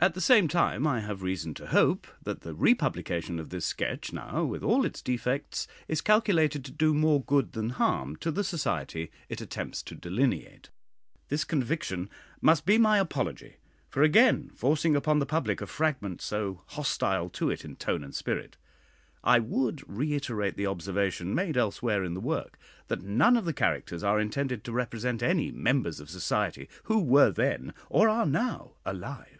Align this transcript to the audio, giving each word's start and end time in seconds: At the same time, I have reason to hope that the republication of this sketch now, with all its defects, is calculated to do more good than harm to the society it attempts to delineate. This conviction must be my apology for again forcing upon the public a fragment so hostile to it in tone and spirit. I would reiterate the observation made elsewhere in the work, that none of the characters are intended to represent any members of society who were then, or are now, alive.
At 0.00 0.12
the 0.12 0.20
same 0.20 0.48
time, 0.48 0.86
I 0.86 1.00
have 1.00 1.22
reason 1.22 1.54
to 1.54 1.68
hope 1.68 2.06
that 2.24 2.42
the 2.42 2.54
republication 2.54 3.38
of 3.38 3.48
this 3.48 3.64
sketch 3.64 4.12
now, 4.12 4.44
with 4.44 4.62
all 4.62 4.84
its 4.84 5.00
defects, 5.00 5.66
is 5.88 6.02
calculated 6.02 6.62
to 6.66 6.70
do 6.70 6.92
more 6.92 7.24
good 7.24 7.52
than 7.52 7.70
harm 7.70 8.16
to 8.16 8.30
the 8.30 8.44
society 8.44 9.10
it 9.30 9.40
attempts 9.40 9.82
to 9.84 9.94
delineate. 9.94 10.68
This 11.30 11.42
conviction 11.44 12.10
must 12.42 12.66
be 12.66 12.76
my 12.76 12.98
apology 12.98 13.56
for 13.88 14.02
again 14.02 14.50
forcing 14.54 14.94
upon 14.94 15.20
the 15.20 15.24
public 15.24 15.62
a 15.62 15.66
fragment 15.66 16.20
so 16.20 16.60
hostile 16.66 17.30
to 17.30 17.48
it 17.48 17.64
in 17.64 17.74
tone 17.74 18.04
and 18.04 18.14
spirit. 18.14 18.58
I 19.22 19.38
would 19.38 19.82
reiterate 19.88 20.58
the 20.58 20.66
observation 20.66 21.34
made 21.34 21.56
elsewhere 21.56 22.04
in 22.04 22.12
the 22.12 22.20
work, 22.20 22.58
that 22.88 23.00
none 23.00 23.38
of 23.38 23.46
the 23.46 23.54
characters 23.54 24.02
are 24.04 24.20
intended 24.20 24.64
to 24.64 24.72
represent 24.72 25.22
any 25.22 25.50
members 25.50 25.98
of 25.98 26.10
society 26.10 26.68
who 26.82 27.00
were 27.00 27.30
then, 27.30 27.72
or 27.88 28.10
are 28.10 28.26
now, 28.26 28.72
alive. 28.84 29.30